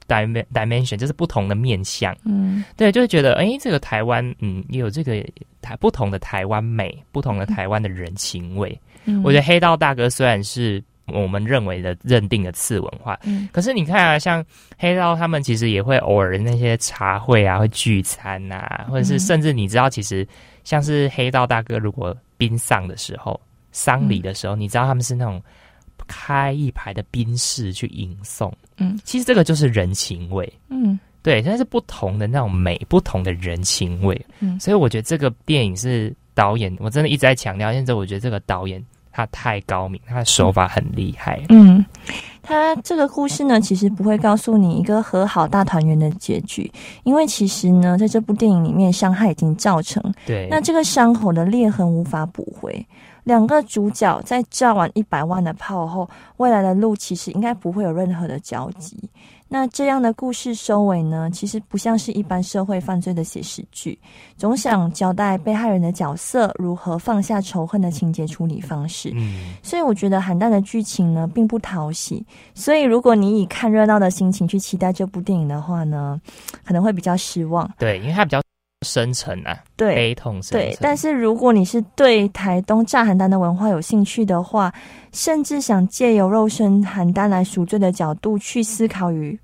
[0.08, 2.16] dim dimension，就是不同的面相。
[2.24, 5.24] 嗯对，就会觉得哎，这个台湾，嗯，也有这个
[5.62, 8.80] 台不同的台湾美，不同的台湾的人情味。
[9.06, 10.84] 嗯，我觉得黑道大哥虽然是
[11.14, 13.48] 我们认为的认定的次文化，嗯。
[13.52, 14.44] 可是你看啊，像
[14.78, 19.20] 黑道他们其实也会偶尔那些茶会啊，会聚餐啊，或者是嗯。
[19.20, 20.28] 甚至你知道，其实
[20.64, 23.40] 像是黑道大哥如果殡丧的时候、
[23.72, 25.42] 丧礼的时候，你知道他们是那种
[26.08, 30.52] 开一排的宾士去迎送，嗯，其实这个就是人情味。
[30.70, 31.00] 嗯。
[31.24, 34.60] 对，但是不同的那种美，不同的人情味，嗯。
[34.60, 41.42] 所以我觉得这个电影是导演，我真的一直在强调，现在我觉得这个导演他太高明，他的手法很厉害。
[41.50, 41.84] 嗯，
[42.42, 46.72] 他这个故事呢，其实不会告诉你一个和好大团圆的结局，
[47.04, 52.86] 因为其实呢，在这部电影里面，伤害已经造成，对，那这个伤口的裂痕无法补回。
[53.24, 58.98] 两个主角在炸完一百万的炮后，未来的路其实应该不会有任何的交集。
[59.54, 64.00] 那这样的故事收尾呢，其实不像是一般社会犯罪的写实剧，
[64.38, 69.12] 总想交代被害人的角色如何放下仇恨的情节处理方式。
[69.14, 72.26] 嗯，所以我觉得韩淡的剧情呢并不讨喜，
[72.56, 76.18] 所以如果你以看热闹的心情去期待这部电影的话呢，
[76.64, 77.70] 可能会比较失望。
[77.78, 78.42] 对，因为它比较
[78.82, 80.70] 深沉啊，对悲痛深沉。
[80.70, 84.74] 对，但是如果你是对台东炸邯郸的文化有兴趣的话，
[85.12, 89.40] 甚至想借由肉身邯郸来赎罪的角度去思考与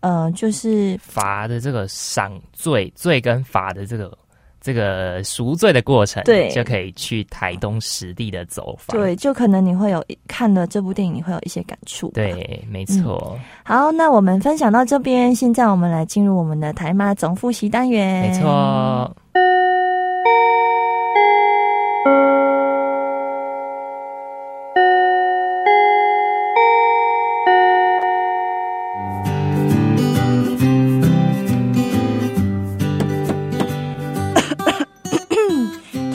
[0.00, 4.16] 呃，就是罚的这个赏罪罪跟罚的这个
[4.60, 8.96] 这个赎罪的过程，对就可以去台东实地的走访。
[8.96, 18.28] 对，就可能你会有看了这部电影，你会有一些感触。，对，没错，好，那我们分享到这边，现在我们来进入我们的台妈总复习单元。
[18.28, 19.16] 没错。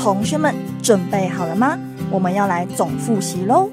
[0.05, 0.53] 同学们
[0.83, 1.79] 准备好了吗？
[2.11, 3.67] 我们要来总复习喽。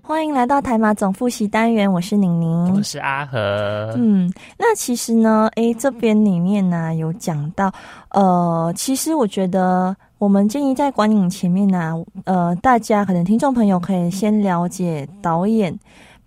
[0.00, 7.70] 欢迎来到台马总复习单元，我是宁宁，我是阿和，嗯，那其实呢，诶，这边里面呢有讲到，
[8.08, 11.96] 呃，其实我觉得我们建议在观影前面呢，
[12.26, 15.76] 呃，大家可能听众朋友可以先了解导演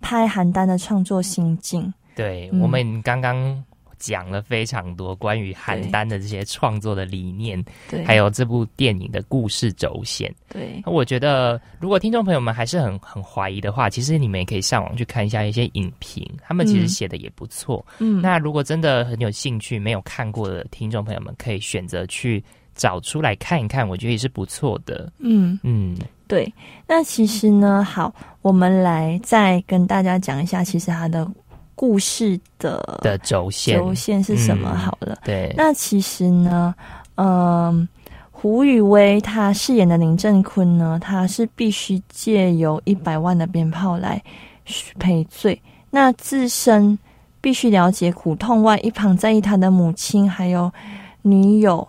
[0.02, 1.90] 拍邯郸的创作心境。
[2.14, 3.64] 对、嗯我们刚刚
[3.96, 10.30] 讲了非常多关于邯郸的这些创作的理念，对，还有这部电影的故事轴线。
[10.46, 17.82] 对，我觉得，如果听众朋友们还是很很怀疑的话，其实你们也可以上网去看一下一些影评，他们其实嗯写的也不错。
[17.98, 22.44] 嗯，那如果真的很有兴趣，没有看过的听众朋友们，可以选择去
[22.76, 25.10] 找出来看一看，我觉得也是不错的。
[25.18, 25.96] 嗯，嗯，
[26.28, 26.52] 对。
[26.86, 31.28] 那其实呢，好，我们来再跟大家讲一下，其实它的
[31.74, 34.70] 故事的的轴线，轴线是什么？
[34.72, 35.18] 嗯好了。
[35.24, 36.74] 对，那其实呢，
[37.16, 37.88] 嗯、
[38.30, 44.22] 胡宇威他饰演的林正坤呢，他是必须借由一百万的鞭炮来
[44.98, 45.60] 赔罪。
[45.90, 46.98] 那自身
[47.40, 50.70] 必须了解苦痛外，一旁在意他的母亲还有
[51.22, 51.86] 女友，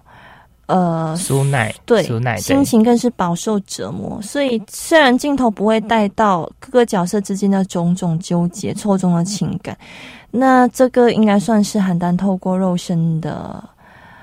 [0.68, 4.22] 呃，苏奈，对苏奈，对心情更是饱受折磨。
[4.22, 9.78] 所以虽然镜头不会带到各个角色之间的种种纠结、错综的情感，
[10.30, 13.64] 那这个应该算是邯郸透过肉身的。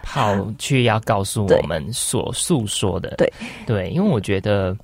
[0.06, 3.32] 跑去要告诉我们所诉说的，对
[3.66, 4.76] 对，因为我觉得，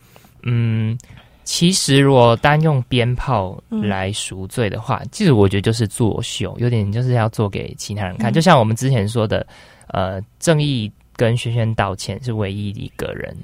[0.45, 0.97] 嗯，
[1.45, 8.33] 其实如果单用鞭炮嗯来赎罪的话，其实我觉得就是作秀，有点就是要做给其他人看。
[8.33, 9.47] 嗯就像我们之前说的，
[9.89, 10.91] 呃，正义
[11.21, 13.37] 跟轩轩道歉是唯一一个人，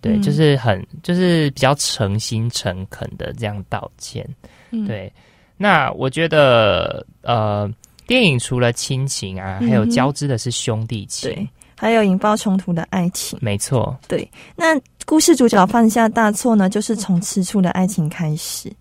[0.00, 4.26] 对，嗯就是很就是比较诚心诚恳的这样道歉。
[4.70, 5.12] 嗯，对，
[5.58, 7.70] 那我觉得呃，
[8.06, 13.38] 电影除了亲情啊，还有交织的是兄弟情，对，还有引爆冲突的爱情。
[13.42, 14.26] 没错，对
[14.56, 14.74] 那
[15.04, 18.72] 故事主角犯下大错呢，就是从吃醋的爱情开始。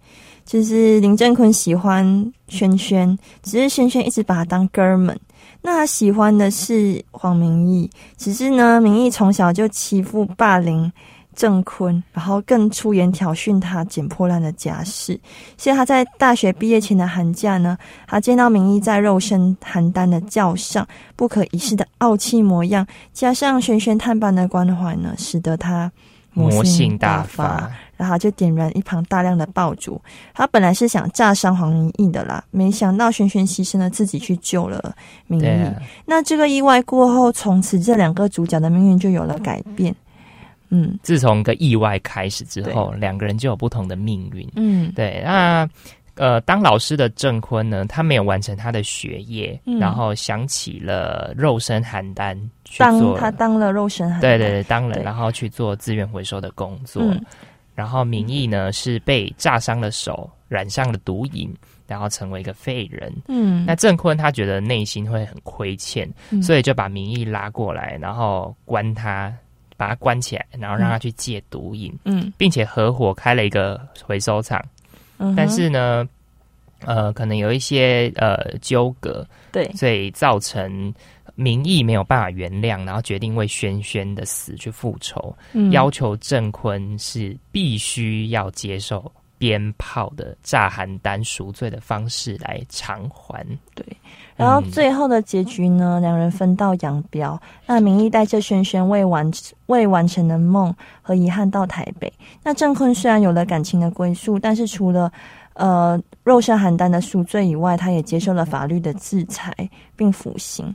[0.45, 5.19] 就是林正坤喜欢轩轩，只是轩轩一直把他当哥们。
[5.67, 10.89] 那他喜欢的是黄明义，只是呢，明义从小就欺负霸凌
[11.35, 15.19] 郑坤，然后更出言挑衅他捡破烂的家事。
[15.57, 20.87] 所以他在大学毕业前的寒假呢，他见到明义在肉身邯郸的轿上
[21.17, 25.91] 不可一世的傲气模样，加上轩轩探班的关怀呢，使得他
[26.37, 27.69] 魔性大发。
[27.97, 29.99] 然后就点燃一旁大量的爆竹。
[30.31, 35.47] 他本来是想炸伤黄明义的啦，没想到轩轩牺牲了自己去救了明义。
[35.47, 35.73] 啊，
[36.05, 39.95] 那这个意外过后，从此这两个主角的命运就有了改变。
[40.69, 44.47] 嗯自从一个意外开始之后，两个人就有不同的命运。
[44.57, 45.67] 嗯对，那
[46.17, 49.79] 呃，当老师的郑坤呢，他没有完成他的学业，嗯。
[49.79, 57.01] 然后想起了肉身邯郸去当做，他当了肉身邯郸，对对对，当了，然后去做资源回收的工作。
[57.03, 57.23] 嗯。
[57.75, 61.55] 然后明义呢是被炸伤了手，染上了毒瘾，
[61.85, 63.13] 然后成为一个废人。
[63.27, 66.41] 嗯，那郑坤他觉得内心会很亏欠，嗯。
[66.41, 69.31] 所以就把明义拉过来，然后关他，
[69.77, 72.33] 把他关起来，然后让他去戒毒瘾，嗯。
[72.35, 74.59] 并且合伙开了一个回收厂。
[75.17, 76.07] 嗯，但是呢，
[76.81, 79.69] 呃，可能有一些呃纠葛，对。
[79.73, 80.93] 所以造成
[81.35, 85.71] 民意没有办法原谅，然后决定为轩轩的死去复仇，嗯。
[85.71, 93.45] 要求郑坤是必须要接受鞭炮的炸邯郸赎罪的方式来偿还。
[94.37, 97.37] 然后嗯最后的结局呢，两人分道扬镳。
[97.65, 99.29] 那明义带着轩轩未完
[99.65, 102.11] 未完成的梦和遗憾到台北。
[102.43, 105.11] 那郑坤虽然有了感情的归宿，但是除了
[105.55, 109.51] 呃肉身邯郸的赎罪以外，他也接受了法律的制裁
[109.95, 110.73] 并服刑。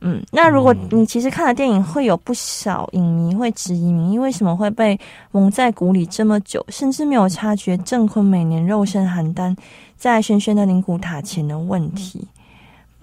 [0.00, 4.96] 嗯，那如果你其实看了电影，会有不少影迷会质疑明义为什么会被
[5.32, 9.56] 蒙在鼓里这么久，甚至没有察觉郑坤每年肉身邯郸
[9.96, 12.26] 在轩轩的灵骨塔前的问题。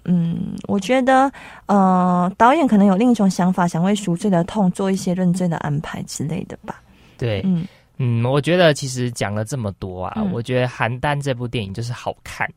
[0.05, 1.31] 嗯，我觉得，
[1.65, 6.81] 呃，导演可能有另一种想法，想为赎罪的痛做一些认罪的安排之类的吧。
[7.17, 7.65] 对，嗯，
[7.97, 12.47] 嗯，我觉得其实讲了这么多啊，嗯我觉得《邯郸》这部电影就是好看，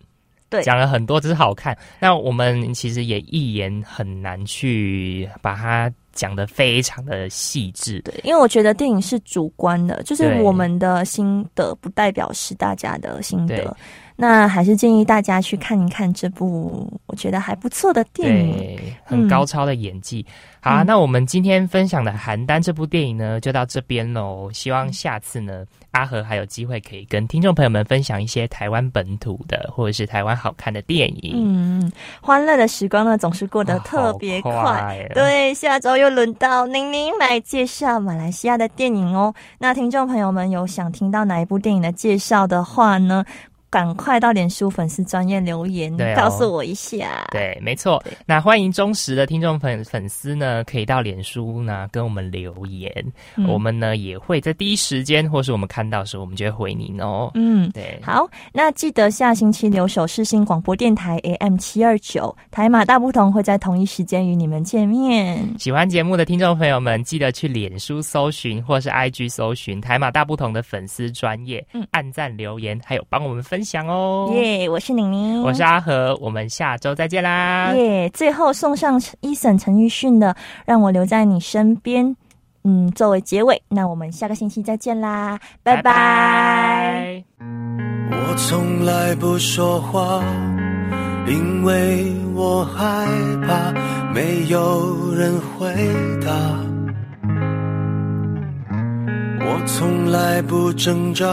[0.50, 1.76] 对讲了很多，只是好看。
[2.00, 8.00] 那我们其实也一言很难去把它讲得非常的细致。
[8.02, 13.76] 对，因为我觉得电影是主观的，就是我们的心得，不代表是大家的心得。
[14.20, 18.56] 那还是建议大家去看一看这部我觉得还不错的电影。
[18.56, 20.26] 对，很高超的演技。
[20.60, 24.50] 好那我们今天分享的《邯郸》这部电影呢，就到这边喽。
[24.52, 31.34] 希望下次呢，阿和还有机会可以跟听众朋友们分享一些台湾本土的或者是台湾好看的电影。
[31.36, 31.90] 嗯，
[32.20, 34.62] 欢乐的时光呢，总是过得啊特别好快。
[34.62, 39.32] 快啊对，下周又轮到宁宁来介绍马来西亚的电影哦。
[39.58, 43.24] 那听众朋友们有想听到哪一部电影的介绍的话呢？
[43.70, 47.26] 赶快到脸书粉丝专业留言，对哦告诉我一下。
[47.30, 48.02] 对，没错。
[48.26, 52.90] 那欢迎忠实的听众粉粉丝呢，可以到脸书呢跟我们留言，
[53.36, 57.30] 嗯我们呢也会在第一时间，或是我们看到的时候，我们就会回您哦。
[57.34, 65.38] 嗯，对，好，那记得下星期留守世新广播电台 AM 七二九台马大不同会在同一时间与你们见面。
[65.58, 74.30] 喜欢节目的听众朋友们，记得去脸书搜寻或是 IG 搜寻台马大不同的粉丝专业，嗯按赞留言，还有帮我们分享哦。
[74.34, 77.72] 耶我是宁宁，我是阿和，我们下周再见啦。
[77.74, 80.34] 耶最后送上伊森陈奕迅的
[80.64, 82.06] 《让我留在你身边》，
[82.64, 83.60] 嗯，作为结尾。
[83.68, 90.22] 那我们下个星期再见啦，拜拜我从来不说话，
[91.26, 93.06] 因为我害
[93.46, 93.72] 怕
[94.12, 95.72] 没有人回
[96.24, 96.32] 答。
[99.40, 101.24] 我从来不挣扎，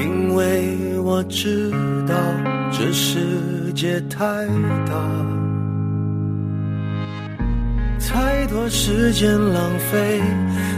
[0.00, 1.70] 因为我知
[2.06, 2.14] 道
[2.70, 4.46] 这世界太
[4.86, 4.94] 大。
[8.10, 10.20] 太多时间浪费，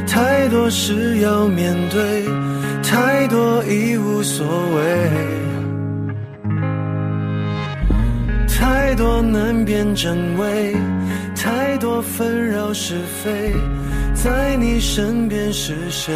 [0.06, 2.24] 太多事要面对，
[2.82, 5.10] 太多已无所谓，
[8.48, 10.74] 太多难辨真伪，
[11.36, 13.54] 太多纷扰是非，
[14.14, 16.12] 在你身边是谁？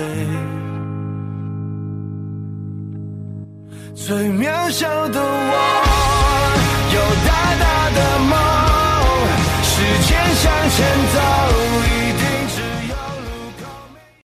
[3.94, 5.54] 最渺小的我
[6.94, 7.30] 有大
[7.62, 8.32] 大的梦
[9.62, 9.72] 时
[10.02, 10.76] 间向前
[11.14, 11.16] 走
[11.86, 12.03] 一